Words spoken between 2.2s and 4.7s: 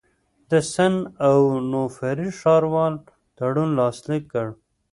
ښاروال تړون لاسلیک کړ.